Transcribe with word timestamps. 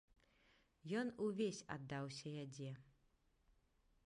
Ён 1.01 1.07
увесь 1.27 1.61
аддаўся 1.75 2.27
ядзе. 2.43 2.71